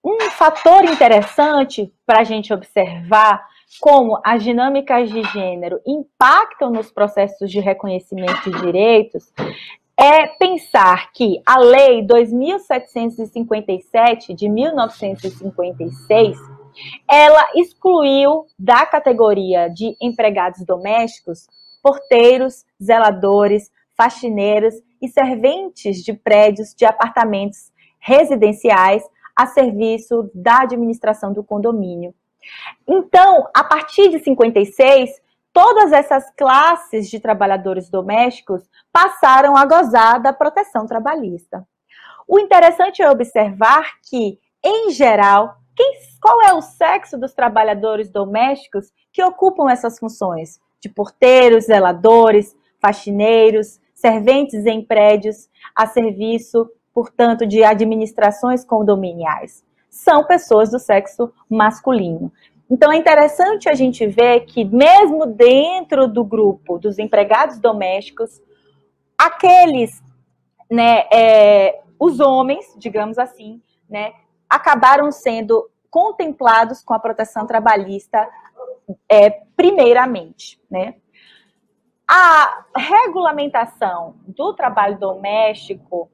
Um 0.03 0.17
fator 0.31 0.85
interessante 0.85 1.93
para 2.05 2.21
a 2.21 2.23
gente 2.23 2.53
observar 2.53 3.45
como 3.81 4.19
as 4.23 4.41
dinâmicas 4.41 5.09
de 5.09 5.21
gênero 5.23 5.81
impactam 5.85 6.71
nos 6.71 6.89
processos 6.89 7.51
de 7.51 7.59
reconhecimento 7.59 8.49
de 8.49 8.61
direitos 8.61 9.33
é 9.99 10.27
pensar 10.27 11.11
que 11.11 11.41
a 11.45 11.59
Lei 11.59 12.01
2757 12.03 14.33
de 14.33 14.47
1956 14.47 16.37
ela 17.05 17.49
excluiu 17.55 18.45
da 18.57 18.85
categoria 18.85 19.67
de 19.67 19.97
empregados 20.01 20.65
domésticos 20.65 21.47
porteiros, 21.83 22.63
zeladores, 22.81 23.69
faxineiros 23.97 24.75
e 25.01 25.09
serventes 25.09 26.01
de 26.05 26.13
prédios 26.13 26.73
de 26.73 26.85
apartamentos 26.85 27.69
residenciais 27.99 29.03
a 29.39 29.45
serviço 29.45 30.29
da 30.35 30.63
administração 30.63 31.31
do 31.31 31.41
condomínio. 31.41 32.13
Então, 32.85 33.47
a 33.53 33.63
partir 33.63 34.09
de 34.09 34.19
56, 34.19 35.09
todas 35.53 35.93
essas 35.93 36.29
classes 36.35 37.09
de 37.09 37.21
trabalhadores 37.21 37.89
domésticos 37.89 38.69
passaram 38.91 39.55
a 39.55 39.65
gozar 39.65 40.21
da 40.21 40.33
proteção 40.33 40.85
trabalhista. 40.85 41.65
O 42.27 42.37
interessante 42.37 43.01
é 43.01 43.09
observar 43.09 43.85
que, 44.09 44.37
em 44.61 44.91
geral, 44.91 45.55
quem, 45.73 45.93
qual 46.21 46.41
é 46.41 46.53
o 46.53 46.61
sexo 46.61 47.17
dos 47.17 47.33
trabalhadores 47.33 48.09
domésticos 48.09 48.91
que 49.09 49.23
ocupam 49.23 49.71
essas 49.71 49.97
funções? 49.97 50.59
De 50.81 50.89
porteiros, 50.89 51.67
zeladores, 51.67 52.53
faxineiros, 52.81 53.79
serventes 53.95 54.65
em 54.65 54.83
prédios 54.83 55.47
a 55.73 55.87
serviço, 55.87 56.69
portanto, 56.93 57.45
de 57.45 57.63
administrações 57.63 58.63
condominiais. 58.63 59.63
São 59.89 60.23
pessoas 60.23 60.69
do 60.69 60.79
sexo 60.79 61.31
masculino. 61.49 62.31
Então 62.69 62.91
é 62.91 62.97
interessante 62.97 63.67
a 63.67 63.73
gente 63.73 64.05
ver 64.05 64.41
que, 64.41 64.63
mesmo 64.63 65.25
dentro 65.25 66.07
do 66.07 66.23
grupo 66.23 66.77
dos 66.77 66.99
empregados 66.99 67.57
domésticos, 67.57 68.41
aqueles, 69.17 70.01
né, 70.69 71.05
é, 71.11 71.81
os 71.99 72.19
homens, 72.19 72.75
digamos 72.77 73.17
assim, 73.17 73.61
né, 73.89 74.13
acabaram 74.47 75.11
sendo 75.11 75.69
contemplados 75.89 76.83
com 76.83 76.93
a 76.93 76.99
proteção 76.99 77.47
trabalhista 77.47 78.29
é, 79.07 79.29
primeiramente, 79.55 80.59
né? 80.69 80.95
A 82.07 82.65
regulamentação 82.75 84.15
do 84.27 84.53
trabalho 84.53 84.97
doméstico, 84.97 86.09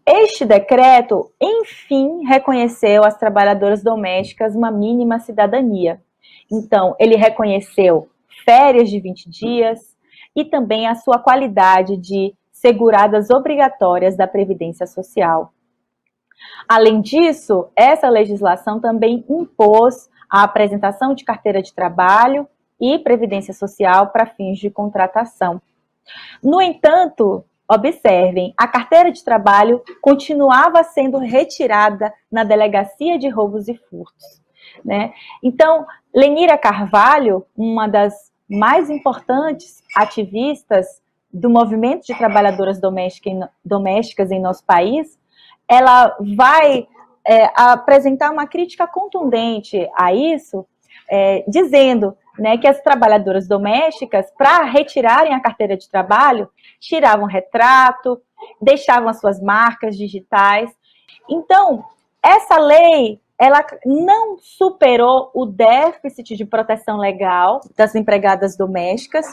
Este 0.06 0.46
decreto, 0.46 1.32
enfim, 1.42 2.24
reconheceu 2.28 3.04
às 3.04 3.18
trabalhadoras 3.18 3.82
domésticas 3.82 4.56
uma 4.56 4.70
mínima 4.70 5.20
cidadania. 5.20 6.00
Então, 6.52 6.96
ele 7.00 7.16
reconheceu 7.16 8.10
férias 8.44 8.90
de 8.90 9.00
20 9.00 9.30
dias 9.30 9.80
e 10.36 10.44
também 10.44 10.88
a 10.88 10.96
sua 10.96 11.18
qualidade 11.20 11.96
de 11.98 12.34
seguradas 12.52 13.30
obrigatórias 13.30 14.18
da 14.18 14.28
Previdência 14.28 14.86
Social. 14.86 15.54
Além 16.68 17.02
disso, 17.02 17.70
essa 17.76 18.10
legislação 18.10 18.80
também 18.80 19.26
impôs 19.30 20.10
a 20.30 20.44
apresentação 20.44 21.14
de 21.14 21.24
carteira 21.24 21.62
de 21.62 21.74
trabalho 21.74 22.48
e 22.80 22.98
previdência 23.00 23.54
social 23.54 24.08
para 24.08 24.26
fins 24.26 24.58
de 24.58 24.70
contratação. 24.70 25.62
No 26.44 26.62
entanto, 26.62 27.46
observem, 27.70 28.54
a 28.58 28.68
carteira 28.68 29.12
de 29.12 29.24
trabalho 29.24 29.84
continuava 30.02 30.84
sendo 30.84 31.18
retirada 31.20 32.14
na 32.32 32.44
delegacia 32.44 33.20
de 33.20 33.30
roubos 33.30 33.68
e 33.68 33.76
furtos. 33.76 34.41
Né? 34.84 35.14
Então, 35.44 35.86
Lenira 36.14 36.58
Carvalho, 36.58 37.46
uma 37.56 37.88
das 37.88 38.32
mais 38.50 38.90
importantes 38.90 39.82
ativistas 39.96 41.02
do 41.34 41.50
movimento 41.50 42.06
de 42.06 42.18
trabalhadoras 42.18 42.80
domésticas 42.80 44.32
em 44.32 44.42
nosso 44.42 44.66
país, 44.66 45.18
ela 45.68 46.18
vai 46.36 46.88
é, 47.26 47.50
apresentar 47.56 48.32
uma 48.32 48.46
crítica 48.46 48.86
contundente 48.86 49.90
a 49.96 50.14
isso, 50.14 50.66
é, 51.10 51.46
dizendo 51.48 52.18
né, 52.38 52.58
que 52.58 52.68
as 52.68 52.82
trabalhadoras 52.82 53.48
domésticas, 53.48 54.32
para 54.38 54.64
retirarem 54.64 55.34
a 55.34 55.40
carteira 55.40 55.78
de 55.78 55.90
trabalho, 55.90 56.50
tiravam 56.80 57.26
retrato, 57.26 58.22
deixavam 58.62 59.10
as 59.10 59.20
suas 59.20 59.42
marcas 59.42 59.96
digitais. 59.96 60.72
Então, 61.30 61.86
essa 62.24 62.58
lei 62.58 63.20
ela 63.42 63.66
não 63.84 64.38
superou 64.38 65.32
o 65.34 65.48
déficit 65.48 66.36
de 66.36 66.46
proteção 66.46 67.00
legal 67.00 67.60
das 67.76 67.96
empregadas 67.96 68.56
domésticas 68.56 69.26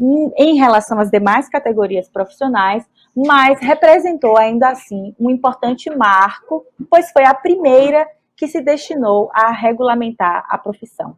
em 0.00 0.56
relação 0.56 0.98
às 0.98 1.12
demais 1.12 1.48
categorias 1.48 2.08
profissionais, 2.08 2.84
mas 3.14 3.60
representou 3.60 4.36
ainda 4.36 4.70
assim 4.70 5.14
um 5.16 5.30
importante 5.30 5.88
marco, 5.90 6.66
pois 6.90 7.12
foi 7.12 7.24
a 7.24 7.32
primeira 7.32 8.04
que 8.36 8.48
se 8.48 8.60
destinou 8.60 9.30
a 9.32 9.52
regulamentar 9.52 10.44
a 10.48 10.58
profissão. 10.58 11.16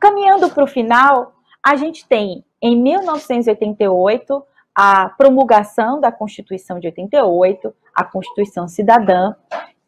Caminhando 0.00 0.48
para 0.48 0.64
o 0.64 0.66
final, 0.66 1.34
a 1.62 1.76
gente 1.76 2.08
tem 2.08 2.42
em 2.62 2.74
1988 2.74 4.42
a 4.74 5.10
promulgação 5.10 6.00
da 6.00 6.10
Constituição 6.10 6.80
de 6.80 6.86
88, 6.86 7.74
a 7.94 8.02
Constituição 8.02 8.66
Cidadã, 8.66 9.34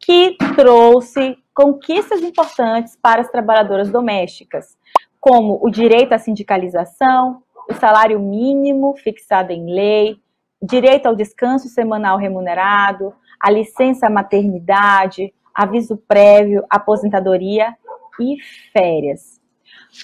que 0.05 0.37
trouxe 0.55 1.39
conquistas 1.55 2.21
importantes 2.21 2.97
para 3.01 3.23
as 3.23 3.31
trabalhadoras 3.31 3.91
domésticas, 3.91 4.77
como 5.19 5.59
o 5.63 5.71
direito 5.71 6.13
à 6.13 6.19
sindicalização, 6.19 7.43
o 7.71 7.75
salário 7.75 8.21
mínimo 8.21 8.95
fixado 8.97 9.53
em 9.53 9.73
lei, 9.73 10.17
direito 10.63 11.07
ao 11.07 11.17
descanso 11.17 11.69
semanal 11.69 12.19
remunerado, 12.19 13.15
a 13.41 13.51
licença 13.51 14.11
maternidade, 14.11 15.33
aviso 15.55 15.97
prévio, 15.97 16.65
aposentadoria 16.69 17.75
e 18.21 18.37
férias. 18.73 19.41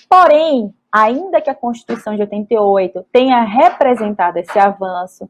Porém, 0.08 0.74
ainda 0.90 1.40
que 1.40 1.50
a 1.50 1.54
Constituição 1.54 2.14
de 2.14 2.22
88 2.22 3.04
tenha 3.12 3.42
representado 3.42 4.38
esse 4.38 4.58
avanço, 4.58 5.28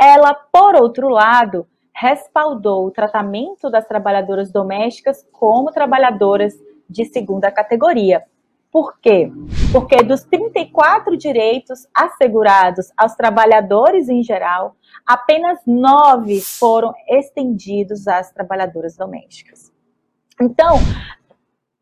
ela, 0.00 0.34
por 0.34 0.76
outro 0.76 1.08
lado, 1.08 1.66
respaldou 1.94 2.86
o 2.86 2.90
tratamento 2.90 3.70
das 3.70 3.86
trabalhadoras 3.86 4.50
domésticas 4.50 5.24
como 5.30 5.70
trabalhadoras 5.70 6.54
de 6.90 7.04
segunda 7.04 7.50
categoria. 7.50 8.24
Por 8.70 8.98
quê? 8.98 9.30
Porque 9.70 10.02
dos 10.02 10.24
34 10.24 11.16
direitos 11.16 11.86
assegurados 11.94 12.90
aos 12.96 13.14
trabalhadores 13.14 14.08
em 14.08 14.20
geral, 14.24 14.74
apenas 15.06 15.60
nove 15.64 16.40
foram 16.40 16.92
estendidos 17.08 18.08
às 18.08 18.32
trabalhadoras 18.32 18.96
domésticas. 18.96 19.72
Então, 20.40 20.78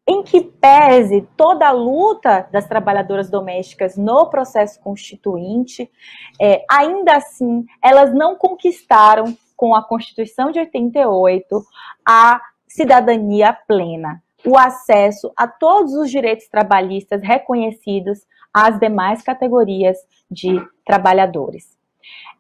em 0.07 0.22
que 0.22 0.42
pese 0.42 1.27
toda 1.35 1.68
a 1.68 1.72
luta 1.72 2.46
das 2.53 2.66
trabalhadoras 2.66 3.31
domésticas 3.31 3.96
no 3.96 4.27
processo 4.27 4.79
constituinte, 4.81 5.90
é, 6.38 6.62
ainda 6.70 7.16
assim, 7.16 7.64
elas 7.83 8.12
não 8.12 8.37
conquistaram 8.37 9.35
com 9.62 9.77
a 9.77 9.83
Constituição 9.85 10.51
de 10.51 10.59
88 10.59 11.64
a 12.05 12.40
cidadania 12.66 13.57
plena, 13.68 14.20
o 14.44 14.59
acesso 14.59 15.33
a 15.37 15.46
todos 15.46 15.94
os 15.94 16.11
direitos 16.11 16.48
trabalhistas 16.48 17.22
reconhecidos 17.22 18.27
às 18.53 18.77
demais 18.81 19.22
categorias 19.22 19.96
de 20.29 20.61
trabalhadores. 20.85 21.79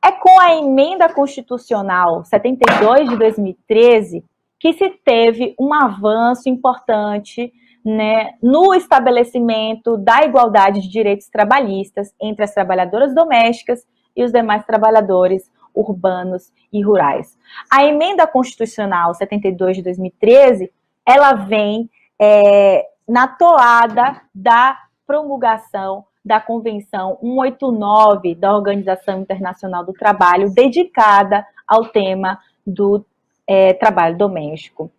É 0.04 0.10
com 0.10 0.40
a 0.40 0.56
emenda 0.56 1.08
constitucional 1.08 2.24
72 2.24 3.08
de 3.08 3.16
2013 3.16 4.24
que 4.58 4.72
se 4.72 4.90
teve 5.04 5.54
um 5.60 5.72
avanço 5.72 6.48
importante 6.48 7.52
né, 7.84 8.34
no 8.42 8.74
estabelecimento 8.74 9.96
da 9.96 10.24
igualdade 10.24 10.80
de 10.80 10.88
direitos 10.88 11.28
trabalhistas 11.28 12.12
entre 12.20 12.42
as 12.42 12.52
trabalhadoras 12.52 13.14
domésticas 13.14 13.86
e 14.16 14.24
os 14.24 14.32
demais 14.32 14.66
trabalhadores 14.66 15.48
urbanos 15.74 16.52
e 16.72 16.82
rurais. 16.82 17.36
A 17.70 17.84
emenda 17.84 18.26
constitucional 18.26 19.14
72 19.14 19.76
de 19.76 19.82
2013, 19.82 20.72
ela 21.06 21.34
vem 21.34 21.90
é, 22.20 22.86
na 23.08 23.26
toada 23.26 24.20
da 24.34 24.78
promulgação 25.06 26.04
da 26.24 26.40
Convenção 26.40 27.18
189 27.20 28.34
da 28.34 28.54
Organização 28.54 29.20
Internacional 29.20 29.84
do 29.84 29.92
Trabalho, 29.92 30.54
dedicada 30.54 31.44
ao 31.66 31.86
tema 31.86 32.38
do 32.66 33.04
é, 33.46 33.72
trabalho 33.74 34.16
doméstico. 34.16 34.90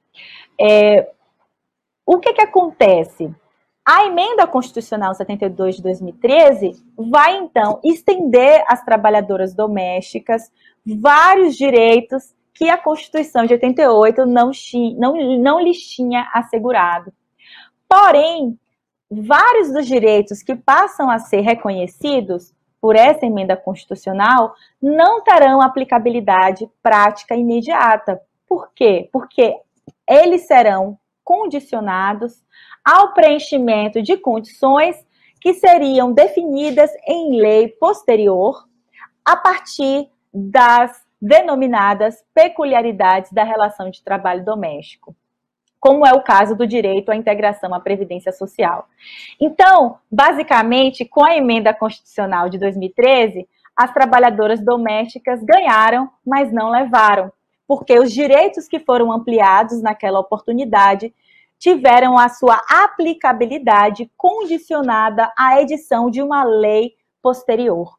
É, 0.59 1.09
o 2.05 2.19
que, 2.19 2.33
que 2.33 2.41
acontece? 2.41 3.33
A 3.85 4.05
emenda 4.05 4.47
constitucional 4.47 5.13
72 5.13 5.75
de 5.75 5.83
2013 5.83 6.71
vai 6.97 7.37
então 7.37 7.81
estender 7.83 8.63
às 8.67 8.83
trabalhadoras 8.83 9.53
domésticas 9.53 10.49
vários 10.85 11.57
direitos 11.57 12.33
que 12.53 12.69
a 12.69 12.77
Constituição 12.77 13.45
de 13.45 13.53
88 13.53 14.25
não, 14.25 14.51
não, 14.97 15.37
não 15.37 15.59
lhes 15.59 15.79
tinha 15.81 16.29
assegurado. 16.33 17.11
Porém, 17.89 18.57
vários 19.11 19.73
dos 19.73 19.85
direitos 19.85 20.41
que 20.41 20.55
passam 20.55 21.09
a 21.09 21.19
ser 21.19 21.41
reconhecidos 21.41 22.53
por 22.79 22.95
essa 22.95 23.25
emenda 23.25 23.57
constitucional 23.57 24.53
não 24.81 25.23
terão 25.23 25.61
aplicabilidade 25.61 26.69
prática 26.81 27.35
imediata. 27.35 28.21
Por 28.47 28.71
quê? 28.73 29.09
Porque 29.11 29.55
eles 30.07 30.47
serão 30.47 30.97
condicionados 31.23 32.43
ao 32.83 33.13
preenchimento 33.13 34.01
de 34.01 34.17
condições 34.17 34.95
que 35.39 35.53
seriam 35.53 36.13
definidas 36.13 36.91
em 37.07 37.39
lei 37.39 37.67
posterior 37.67 38.65
a 39.25 39.35
partir 39.35 40.09
das 40.33 41.03
denominadas 41.21 42.23
peculiaridades 42.33 43.31
da 43.31 43.43
relação 43.43 43.89
de 43.89 44.03
trabalho 44.03 44.43
doméstico, 44.43 45.15
como 45.79 46.05
é 46.05 46.13
o 46.13 46.21
caso 46.21 46.55
do 46.55 46.67
direito 46.67 47.11
à 47.11 47.15
integração 47.15 47.73
à 47.73 47.79
previdência 47.79 48.31
social. 48.31 48.87
Então, 49.39 49.97
basicamente, 50.11 51.05
com 51.05 51.23
a 51.23 51.35
emenda 51.35 51.73
constitucional 51.73 52.49
de 52.49 52.57
2013, 52.57 53.47
as 53.75 53.93
trabalhadoras 53.93 54.59
domésticas 54.59 55.41
ganharam, 55.43 56.09
mas 56.25 56.51
não 56.51 56.69
levaram, 56.69 57.31
porque 57.67 57.97
os 57.99 58.11
direitos 58.11 58.67
que 58.67 58.79
foram 58.79 59.11
ampliados 59.11 59.81
naquela 59.81 60.19
oportunidade 60.19 61.13
tiveram 61.57 62.17
a 62.17 62.27
sua 62.29 62.61
aplicabilidade 62.69 64.11
condicionada 64.17 65.31
à 65.37 65.61
edição 65.61 66.09
de 66.09 66.21
uma 66.21 66.43
lei 66.43 66.93
posterior. 67.21 67.97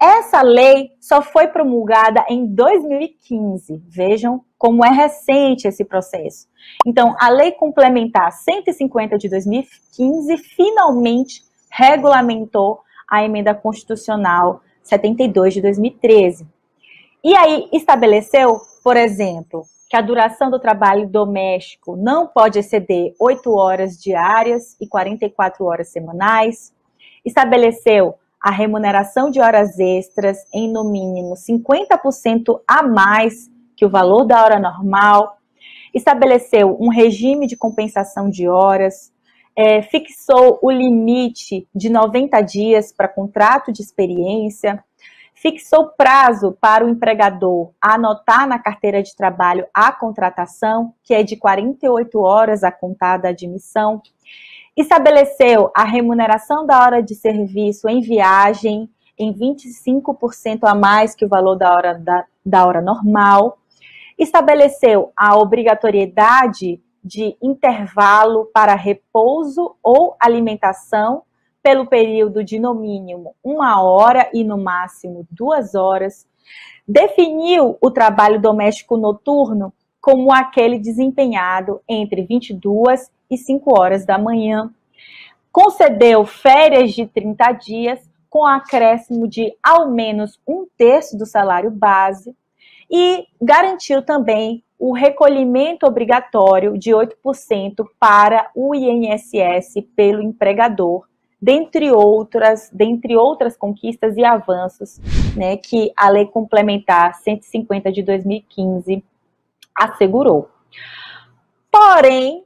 Essa 0.00 0.42
lei 0.42 0.90
só 1.00 1.22
foi 1.22 1.48
promulgada 1.48 2.24
em 2.28 2.46
2015. 2.46 3.82
Vejam 3.86 4.44
como 4.56 4.84
é 4.84 4.90
recente 4.90 5.68
esse 5.68 5.84
processo. 5.84 6.48
Então, 6.86 7.14
a 7.20 7.28
Lei 7.28 7.52
Complementar 7.52 8.32
150 8.32 9.18
de 9.18 9.28
2015 9.28 10.36
finalmente 10.38 11.42
regulamentou 11.70 12.80
a 13.08 13.24
emenda 13.24 13.54
constitucional 13.54 14.62
72 14.82 15.54
de 15.54 15.62
2013. 15.62 16.46
E 17.22 17.36
aí 17.36 17.68
estabeleceu, 17.72 18.60
por 18.88 18.96
exemplo, 18.96 19.66
que 19.90 19.98
a 19.98 20.00
duração 20.00 20.50
do 20.50 20.58
trabalho 20.58 21.06
doméstico 21.06 21.94
não 21.94 22.26
pode 22.26 22.58
exceder 22.58 23.14
8 23.20 23.52
horas 23.52 24.02
diárias 24.02 24.78
e 24.80 24.88
44 24.88 25.62
horas 25.66 25.92
semanais. 25.92 26.72
Estabeleceu 27.22 28.14
a 28.42 28.50
remuneração 28.50 29.30
de 29.30 29.42
horas 29.42 29.78
extras 29.78 30.38
em 30.54 30.72
no 30.72 30.90
mínimo 30.90 31.34
50% 31.34 32.62
a 32.66 32.82
mais 32.82 33.50
que 33.76 33.84
o 33.84 33.90
valor 33.90 34.24
da 34.24 34.42
hora 34.42 34.58
normal. 34.58 35.36
Estabeleceu 35.92 36.74
um 36.80 36.88
regime 36.88 37.46
de 37.46 37.58
compensação 37.58 38.30
de 38.30 38.48
horas. 38.48 39.12
É, 39.54 39.82
fixou 39.82 40.58
o 40.62 40.70
limite 40.70 41.68
de 41.74 41.90
90 41.90 42.40
dias 42.40 42.90
para 42.90 43.06
contrato 43.06 43.70
de 43.70 43.82
experiência 43.82 44.82
fixou 45.40 45.88
prazo 45.96 46.56
para 46.60 46.84
o 46.84 46.88
empregador 46.88 47.70
anotar 47.80 48.46
na 48.46 48.58
carteira 48.58 49.02
de 49.02 49.14
trabalho 49.14 49.66
a 49.72 49.92
contratação, 49.92 50.94
que 51.02 51.14
é 51.14 51.22
de 51.22 51.36
48 51.36 52.20
horas 52.20 52.64
a 52.64 52.72
contada 52.72 53.28
admissão, 53.28 54.02
estabeleceu 54.76 55.70
a 55.74 55.84
remuneração 55.84 56.66
da 56.66 56.80
hora 56.80 57.02
de 57.02 57.14
serviço 57.14 57.88
em 57.88 58.00
viagem 58.00 58.90
em 59.16 59.32
25% 59.32 60.60
a 60.62 60.74
mais 60.74 61.14
que 61.14 61.24
o 61.24 61.28
valor 61.28 61.56
da 61.56 61.72
hora, 61.72 61.98
da, 61.98 62.24
da 62.44 62.66
hora 62.66 62.80
normal, 62.80 63.58
estabeleceu 64.16 65.12
a 65.16 65.36
obrigatoriedade 65.36 66.80
de 67.02 67.36
intervalo 67.40 68.46
para 68.52 68.74
repouso 68.74 69.76
ou 69.82 70.16
alimentação 70.20 71.22
pelo 71.62 71.86
período 71.86 72.44
de 72.44 72.58
no 72.58 72.74
mínimo 72.74 73.34
uma 73.42 73.82
hora 73.82 74.30
e 74.32 74.44
no 74.44 74.58
máximo 74.58 75.26
duas 75.30 75.74
horas, 75.74 76.26
definiu 76.86 77.76
o 77.80 77.90
trabalho 77.90 78.40
doméstico 78.40 78.96
noturno 78.96 79.72
como 80.00 80.32
aquele 80.32 80.78
desempenhado 80.78 81.80
entre 81.88 82.22
22 82.22 83.10
e 83.30 83.36
5 83.36 83.78
horas 83.78 84.06
da 84.06 84.16
manhã, 84.16 84.70
concedeu 85.52 86.24
férias 86.24 86.92
de 86.92 87.06
30 87.06 87.52
dias 87.52 88.10
com 88.30 88.46
acréscimo 88.46 89.26
de 89.26 89.54
ao 89.62 89.90
menos 89.90 90.40
um 90.46 90.66
terço 90.76 91.16
do 91.16 91.26
salário 91.26 91.70
base 91.70 92.34
e 92.90 93.26
garantiu 93.40 94.02
também 94.02 94.62
o 94.78 94.92
recolhimento 94.92 95.86
obrigatório 95.86 96.78
de 96.78 96.90
8% 96.90 97.84
para 97.98 98.50
o 98.54 98.74
INSS 98.74 99.82
pelo 99.96 100.22
empregador 100.22 101.08
dentre 101.40 101.90
outras, 101.90 102.68
dentre 102.72 103.16
outras 103.16 103.56
conquistas 103.56 104.16
e 104.16 104.24
avanços, 104.24 104.98
né, 105.36 105.56
que 105.56 105.92
a 105.96 106.08
Lei 106.08 106.26
Complementar 106.26 107.14
150 107.14 107.92
de 107.92 108.02
2015 108.02 109.04
assegurou. 109.74 110.50
Porém, 111.70 112.44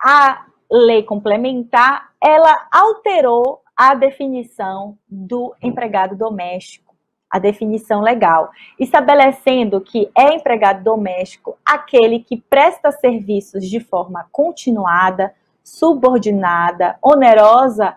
a 0.00 0.46
Lei 0.70 1.02
Complementar, 1.02 2.10
ela 2.22 2.68
alterou 2.70 3.60
a 3.76 3.94
definição 3.94 4.96
do 5.08 5.54
empregado 5.60 6.14
doméstico, 6.14 6.94
a 7.28 7.38
definição 7.38 8.00
legal, 8.00 8.50
estabelecendo 8.78 9.80
que 9.80 10.10
é 10.16 10.34
empregado 10.34 10.84
doméstico 10.84 11.56
aquele 11.64 12.20
que 12.20 12.36
presta 12.36 12.92
serviços 12.92 13.66
de 13.68 13.80
forma 13.80 14.28
continuada, 14.30 15.34
subordinada, 15.64 16.98
onerosa 17.02 17.96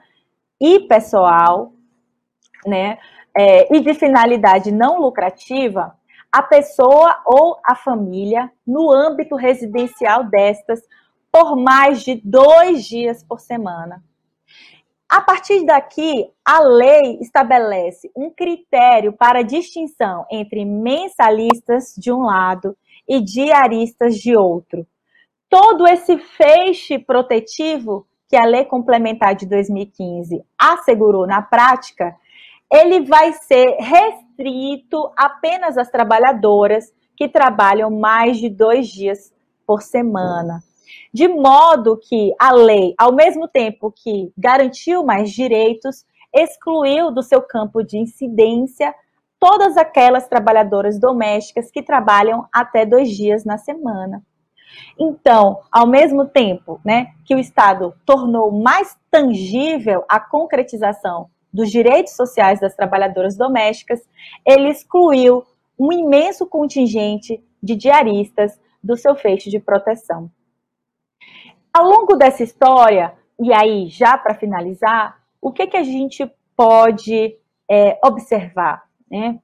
e 0.63 0.79
pessoal, 0.79 1.73
né, 2.65 2.97
é, 3.35 3.75
e 3.75 3.81
de 3.81 3.93
finalidade 3.93 4.71
não 4.71 5.01
lucrativa, 5.01 5.93
a 6.31 6.41
pessoa 6.41 7.21
ou 7.25 7.57
a 7.65 7.75
família 7.75 8.49
no 8.65 8.89
âmbito 8.89 9.35
residencial 9.35 10.23
destas 10.23 10.81
por 11.29 11.57
mais 11.57 12.01
de 12.01 12.15
dois 12.23 12.85
dias 12.85 13.21
por 13.21 13.41
semana. 13.41 14.01
A 15.09 15.19
partir 15.19 15.65
daqui, 15.65 16.31
a 16.45 16.61
lei 16.61 17.19
estabelece 17.19 18.09
um 18.15 18.29
critério 18.29 19.11
para 19.11 19.43
distinção 19.43 20.25
entre 20.31 20.63
mensalistas 20.63 21.93
de 21.97 22.09
um 22.09 22.21
lado 22.21 22.75
e 23.05 23.19
diaristas 23.19 24.15
de 24.15 24.35
outro. 24.35 24.87
Todo 25.49 25.85
esse 25.85 26.17
feixe 26.17 26.97
protetivo 26.97 28.07
que 28.33 28.37
a 28.37 28.45
Lei 28.45 28.65
Complementar 28.65 29.35
de 29.35 29.45
2015 29.45 30.43
assegurou 30.57 31.27
na 31.27 31.39
prática, 31.39 32.15
ele 32.71 33.05
vai 33.05 33.31
ser 33.33 33.75
restrito 33.79 35.11
apenas 35.15 35.77
às 35.77 35.91
trabalhadoras 35.91 36.91
que 37.15 37.29
trabalham 37.29 37.91
mais 37.91 38.37
de 38.37 38.49
dois 38.49 38.87
dias 38.87 39.31
por 39.67 39.83
semana. 39.83 40.63
De 41.13 41.27
modo 41.27 41.95
que 41.95 42.33
a 42.39 42.51
lei, 42.51 42.95
ao 42.97 43.13
mesmo 43.13 43.47
tempo 43.47 43.93
que 43.95 44.33
garantiu 44.35 45.05
mais 45.05 45.29
direitos, 45.29 46.03
excluiu 46.33 47.11
do 47.11 47.21
seu 47.21 47.39
campo 47.39 47.83
de 47.83 47.99
incidência 47.99 48.95
todas 49.39 49.77
aquelas 49.77 50.27
trabalhadoras 50.27 50.99
domésticas 50.99 51.69
que 51.69 51.83
trabalham 51.83 52.47
até 52.51 52.83
dois 52.83 53.11
dias 53.11 53.45
na 53.45 53.59
semana. 53.59 54.23
Então, 54.99 55.61
ao 55.71 55.87
mesmo 55.87 56.25
tempo 56.25 56.79
né, 56.83 57.13
que 57.25 57.35
o 57.35 57.39
Estado 57.39 57.93
tornou 58.05 58.51
mais 58.51 58.97
tangível 59.09 60.03
a 60.07 60.19
concretização 60.19 61.29
dos 61.51 61.69
direitos 61.69 62.15
sociais 62.15 62.59
das 62.59 62.75
trabalhadoras 62.75 63.37
domésticas, 63.37 64.01
ele 64.45 64.69
excluiu 64.69 65.45
um 65.77 65.91
imenso 65.91 66.47
contingente 66.47 67.43
de 67.61 67.75
diaristas 67.75 68.59
do 68.83 68.97
seu 68.97 69.15
feixe 69.15 69.49
de 69.49 69.59
proteção. 69.59 70.29
Ao 71.71 71.85
longo 71.85 72.15
dessa 72.15 72.43
história, 72.43 73.13
e 73.39 73.53
aí 73.53 73.87
já 73.87 74.17
para 74.17 74.35
finalizar, 74.35 75.19
o 75.41 75.51
que, 75.51 75.67
que 75.67 75.77
a 75.77 75.83
gente 75.83 76.29
pode 76.55 77.35
é, 77.69 77.99
observar? 78.03 78.83
Né? 79.09 79.39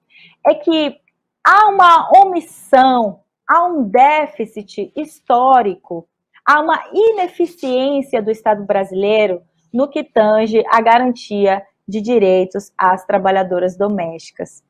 É 0.46 0.54
que 0.54 1.00
há 1.44 1.68
uma 1.70 2.10
omissão 2.22 3.22
há 3.50 3.66
um 3.66 3.84
déficit 3.84 4.94
histórico, 4.96 6.08
há 6.46 6.62
uma 6.62 6.80
ineficiência 6.94 8.22
do 8.22 8.30
Estado 8.30 8.64
brasileiro 8.64 9.42
no 9.74 9.90
que 9.90 10.04
tange 10.04 10.64
à 10.70 10.80
garantia 10.80 11.66
de 11.88 12.00
direitos 12.00 12.72
às 12.78 13.04
trabalhadoras 13.06 13.76
domésticas. 13.76 14.64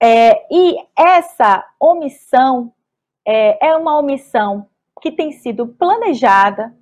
É, 0.00 0.46
e 0.52 0.76
essa 0.96 1.64
omissão 1.80 2.72
é, 3.26 3.70
é 3.70 3.76
uma 3.76 3.98
omissão 3.98 4.68
que 5.00 5.10
tem 5.10 5.32
sido 5.32 5.66
planejada 5.66 6.72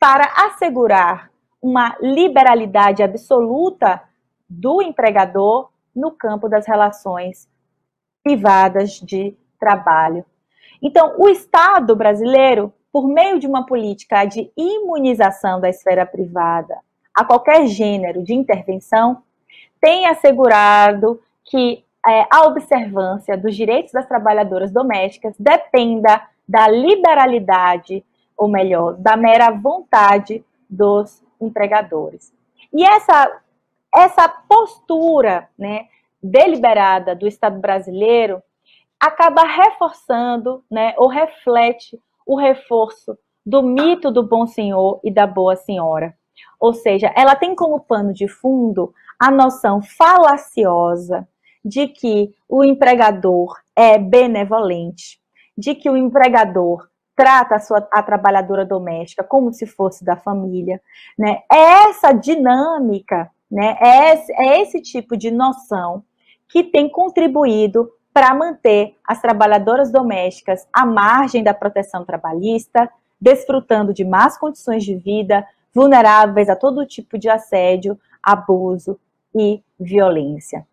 para 0.00 0.24
assegurar 0.46 1.30
uma 1.62 1.96
liberalidade 2.00 3.02
absoluta 3.02 4.02
do 4.48 4.82
empregador 4.82 5.70
no 5.94 6.10
campo 6.10 6.48
das 6.48 6.66
relações 6.66 7.48
privadas 8.22 8.92
de 9.00 9.36
trabalho 9.58 10.24
então, 10.82 11.14
o 11.18 11.28
Estado 11.28 11.94
brasileiro, 11.96 12.72
por 12.92 13.06
meio 13.06 13.38
de 13.38 13.46
uma 13.46 13.66
política 13.66 14.24
de 14.24 14.50
imunização 14.56 15.60
da 15.60 15.68
esfera 15.68 16.06
privada 16.06 16.78
a 17.14 17.24
qualquer 17.24 17.66
gênero 17.66 18.22
de 18.22 18.32
intervenção, 18.32 19.22
tem 19.80 20.06
assegurado 20.06 21.20
que 21.44 21.84
é, 22.06 22.26
a 22.30 22.46
observância 22.46 23.36
dos 23.36 23.56
direitos 23.56 23.92
das 23.92 24.06
trabalhadoras 24.06 24.70
domésticas 24.70 25.34
dependa 25.38 26.22
da 26.48 26.68
liberalidade, 26.68 28.04
ou 28.36 28.48
melhor, 28.48 28.94
da 28.94 29.16
mera 29.16 29.50
vontade 29.50 30.44
dos 30.70 31.22
empregadores. 31.40 32.32
E 32.72 32.84
essa, 32.84 33.40
essa 33.94 34.28
postura 34.28 35.48
né, 35.58 35.86
deliberada 36.22 37.14
do 37.14 37.26
Estado 37.26 37.58
brasileiro 37.58 38.42
acaba 39.00 39.42
reforçando, 39.44 40.64
né, 40.70 40.94
ou 40.96 41.08
reflete 41.08 42.00
o 42.26 42.36
reforço 42.36 43.16
do 43.44 43.62
mito 43.62 44.10
do 44.10 44.22
bom 44.22 44.46
senhor 44.46 45.00
e 45.02 45.10
da 45.10 45.26
boa 45.26 45.56
senhora. 45.56 46.14
Ou 46.60 46.74
seja, 46.74 47.12
ela 47.16 47.34
tem 47.34 47.54
como 47.54 47.80
pano 47.80 48.12
de 48.12 48.28
fundo 48.28 48.92
a 49.18 49.30
noção 49.30 49.80
falaciosa 49.80 51.26
de 51.64 51.88
que 51.88 52.34
o 52.48 52.64
empregador 52.64 53.56
é 53.74 53.98
benevolente, 53.98 55.20
de 55.56 55.74
que 55.74 55.88
o 55.88 55.96
empregador 55.96 56.88
trata 57.16 57.56
a 57.56 57.58
sua 57.58 57.88
a 57.90 58.02
trabalhadora 58.02 58.64
doméstica 58.64 59.24
como 59.24 59.52
se 59.52 59.66
fosse 59.66 60.04
da 60.04 60.16
família, 60.16 60.80
né? 61.18 61.42
É 61.50 61.88
essa 61.88 62.12
dinâmica, 62.12 63.30
né? 63.50 63.76
É 63.80 64.14
esse, 64.14 64.32
é 64.34 64.62
esse 64.62 64.80
tipo 64.80 65.16
de 65.16 65.30
noção 65.30 66.04
que 66.48 66.62
tem 66.62 66.88
contribuído 66.88 67.90
para 68.18 68.34
manter 68.34 68.96
as 69.06 69.22
trabalhadoras 69.22 69.92
domésticas 69.92 70.66
à 70.72 70.84
margem 70.84 71.40
da 71.40 71.54
proteção 71.54 72.04
trabalhista, 72.04 72.90
desfrutando 73.20 73.94
de 73.94 74.04
más 74.04 74.36
condições 74.36 74.82
de 74.82 74.96
vida, 74.96 75.46
vulneráveis 75.72 76.48
a 76.48 76.56
todo 76.56 76.84
tipo 76.84 77.16
de 77.16 77.28
assédio, 77.28 77.96
abuso 78.20 78.98
e 79.32 79.62
violência. 79.78 80.66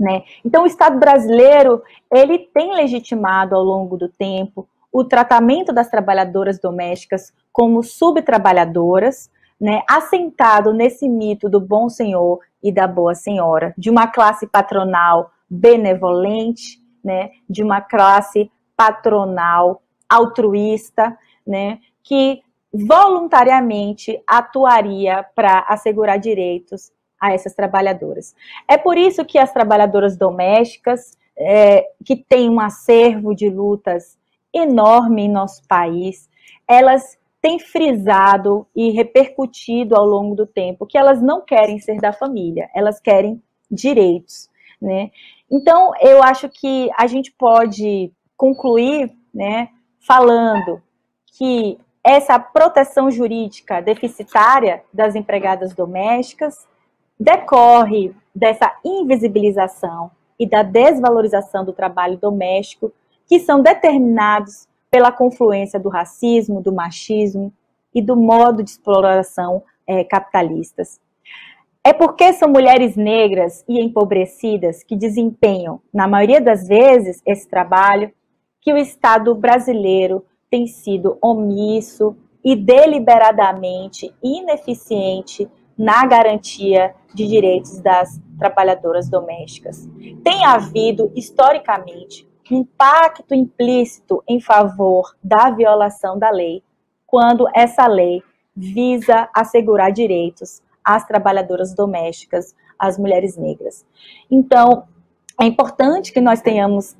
Né? 0.00 0.22
Então, 0.42 0.62
o 0.62 0.66
Estado 0.66 0.98
brasileiro 0.98 1.82
ele 2.10 2.38
tem 2.38 2.72
legitimado 2.72 3.54
ao 3.54 3.62
longo 3.62 3.98
do 3.98 4.08
tempo 4.08 4.66
o 4.90 5.04
tratamento 5.04 5.74
das 5.74 5.90
trabalhadoras 5.90 6.58
domésticas 6.58 7.30
como 7.52 7.82
subtrabalhadoras, 7.82 9.30
né, 9.60 9.82
assentado 9.86 10.72
nesse 10.72 11.06
mito 11.10 11.46
do 11.46 11.60
bom 11.60 11.90
senhor 11.90 12.40
e 12.62 12.72
da 12.72 12.88
boa 12.88 13.14
senhora, 13.14 13.74
de 13.76 13.90
uma 13.90 14.06
classe 14.06 14.46
patronal 14.46 15.30
benevolente, 15.48 16.85
né, 17.06 17.30
de 17.48 17.62
uma 17.62 17.80
classe 17.80 18.50
patronal 18.76 19.80
altruísta, 20.08 21.16
né, 21.46 21.78
que 22.02 22.42
voluntariamente 22.72 24.20
atuaria 24.26 25.24
para 25.36 25.60
assegurar 25.68 26.18
direitos 26.18 26.90
a 27.20 27.32
essas 27.32 27.54
trabalhadoras. 27.54 28.34
É 28.68 28.76
por 28.76 28.98
isso 28.98 29.24
que 29.24 29.38
as 29.38 29.52
trabalhadoras 29.52 30.16
domésticas, 30.16 31.16
é, 31.38 31.86
que 32.04 32.16
têm 32.16 32.50
um 32.50 32.58
acervo 32.58 33.34
de 33.34 33.48
lutas 33.48 34.18
enorme 34.52 35.22
em 35.22 35.28
nosso 35.28 35.62
país, 35.68 36.28
elas 36.68 37.16
têm 37.40 37.60
frisado 37.60 38.66
e 38.74 38.90
repercutido 38.90 39.94
ao 39.94 40.04
longo 40.04 40.34
do 40.34 40.46
tempo 40.46 40.86
que 40.86 40.98
elas 40.98 41.22
não 41.22 41.40
querem 41.40 41.78
ser 41.78 41.98
da 41.98 42.12
família, 42.12 42.68
elas 42.74 42.98
querem 42.98 43.40
direitos, 43.70 44.50
né? 44.82 45.10
Então, 45.50 45.92
eu 46.00 46.22
acho 46.22 46.48
que 46.48 46.90
a 46.96 47.06
gente 47.06 47.32
pode 47.32 48.12
concluir, 48.36 49.12
né, 49.32 49.68
falando 50.06 50.82
que 51.38 51.78
essa 52.02 52.38
proteção 52.38 53.10
jurídica 53.10 53.80
deficitária 53.80 54.82
das 54.92 55.14
empregadas 55.14 55.74
domésticas 55.74 56.66
decorre 57.18 58.14
dessa 58.34 58.72
invisibilização 58.84 60.10
e 60.38 60.46
da 60.46 60.62
desvalorização 60.62 61.64
do 61.64 61.72
trabalho 61.72 62.16
doméstico, 62.18 62.92
que 63.26 63.40
são 63.40 63.60
determinados 63.60 64.68
pela 64.90 65.10
confluência 65.10 65.80
do 65.80 65.88
racismo, 65.88 66.62
do 66.62 66.72
machismo 66.72 67.52
e 67.94 68.00
do 68.00 68.14
modo 68.16 68.62
de 68.62 68.70
exploração 68.70 69.62
é, 69.86 70.04
capitalistas. 70.04 71.00
É 71.86 71.92
porque 71.92 72.32
são 72.32 72.48
mulheres 72.48 72.96
negras 72.96 73.64
e 73.68 73.80
empobrecidas 73.80 74.82
que 74.82 74.96
desempenham, 74.96 75.80
na 75.94 76.08
maioria 76.08 76.40
das 76.40 76.66
vezes, 76.66 77.22
esse 77.24 77.48
trabalho, 77.48 78.10
que 78.60 78.72
o 78.72 78.76
Estado 78.76 79.32
brasileiro 79.36 80.26
tem 80.50 80.66
sido 80.66 81.16
omisso 81.22 82.16
e 82.44 82.56
deliberadamente 82.56 84.12
ineficiente 84.20 85.48
na 85.78 86.04
garantia 86.04 86.92
de 87.14 87.24
direitos 87.28 87.78
das 87.78 88.20
trabalhadoras 88.36 89.08
domésticas. 89.08 89.88
Tem 90.24 90.44
havido, 90.44 91.12
historicamente, 91.14 92.28
um 92.50 92.64
pacto 92.64 93.32
implícito 93.32 94.24
em 94.26 94.40
favor 94.40 95.14
da 95.22 95.50
violação 95.50 96.18
da 96.18 96.30
lei, 96.30 96.64
quando 97.06 97.46
essa 97.54 97.86
lei 97.86 98.24
visa 98.56 99.28
assegurar 99.32 99.92
direitos 99.92 100.65
às 100.86 101.04
trabalhadoras 101.04 101.74
domésticas, 101.74 102.54
às 102.78 102.96
mulheres 102.96 103.36
negras. 103.36 103.84
Então, 104.30 104.84
é 105.40 105.44
importante 105.44 106.12
que 106.12 106.20
nós 106.20 106.40
tenhamos 106.40 106.96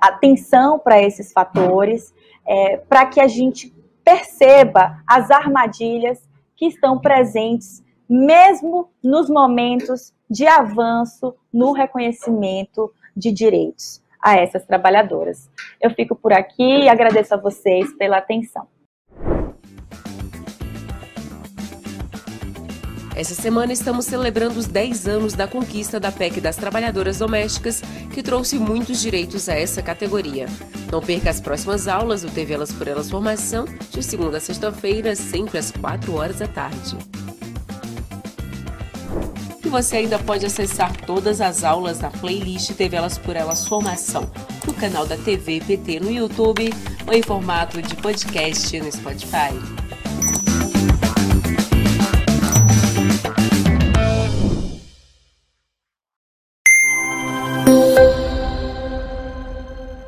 atenção 0.00 0.78
para 0.78 1.00
esses 1.00 1.32
fatores, 1.32 2.14
é, 2.46 2.78
para 2.78 3.04
que 3.06 3.20
a 3.20 3.28
gente 3.28 3.72
perceba 4.02 5.02
as 5.06 5.30
armadilhas 5.30 6.26
que 6.56 6.66
estão 6.66 6.98
presentes 6.98 7.82
mesmo 8.08 8.90
nos 9.04 9.28
momentos 9.28 10.12
de 10.28 10.46
avanço 10.46 11.34
no 11.52 11.72
reconhecimento 11.72 12.92
de 13.16 13.30
direitos 13.30 14.02
a 14.20 14.36
essas 14.36 14.64
trabalhadoras. 14.64 15.48
Eu 15.80 15.90
fico 15.90 16.16
por 16.16 16.32
aqui 16.32 16.82
e 16.82 16.88
agradeço 16.88 17.34
a 17.34 17.38
vocês 17.38 17.92
pela 17.94 18.18
atenção. 18.18 18.66
Essa 23.14 23.34
semana 23.34 23.72
estamos 23.72 24.06
celebrando 24.06 24.58
os 24.58 24.66
10 24.66 25.08
anos 25.08 25.34
da 25.34 25.46
conquista 25.46 25.98
da 25.98 26.12
PEC 26.12 26.40
das 26.40 26.56
trabalhadoras 26.56 27.18
domésticas, 27.18 27.82
que 28.12 28.22
trouxe 28.22 28.58
muitos 28.58 29.00
direitos 29.00 29.48
a 29.48 29.54
essa 29.54 29.82
categoria. 29.82 30.46
Não 30.90 31.00
perca 31.00 31.30
as 31.30 31.40
próximas 31.40 31.88
aulas 31.88 32.22
do 32.22 32.30
TV 32.30 32.54
Elas 32.54 32.72
por 32.72 32.88
Elas 32.88 33.10
Formação, 33.10 33.66
de 33.90 34.02
segunda 34.02 34.38
a 34.38 34.40
sexta-feira, 34.40 35.14
sempre 35.14 35.58
às 35.58 35.70
4 35.70 36.14
horas 36.14 36.38
da 36.38 36.48
tarde 36.48 36.96
você 39.70 39.98
ainda 39.98 40.18
pode 40.18 40.44
acessar 40.44 40.94
todas 41.06 41.40
as 41.40 41.62
aulas 41.62 41.98
da 41.98 42.10
playlist 42.10 42.72
TV 42.72 42.96
Elas 42.96 43.16
por 43.16 43.36
Elas 43.36 43.66
Formação 43.66 44.28
no 44.66 44.74
canal 44.74 45.06
da 45.06 45.16
TV 45.16 45.60
PT 45.60 46.00
no 46.00 46.10
YouTube 46.10 46.74
ou 47.06 47.14
em 47.14 47.22
formato 47.22 47.80
de 47.80 47.94
podcast 47.94 48.78
no 48.80 48.90
Spotify. 48.90 49.54